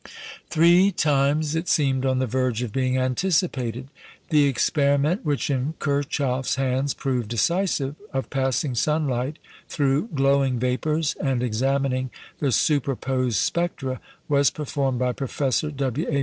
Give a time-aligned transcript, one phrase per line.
[0.49, 3.87] Three times it seemed on the verge of being anticipated.
[4.31, 9.37] The experiment, which in Kirchhoff's hands proved decisive, of passing sunlight
[9.69, 12.09] through glowing vapours and examining
[12.39, 16.07] the superposed spectra, was performed by Professor W.
[16.09, 16.19] A.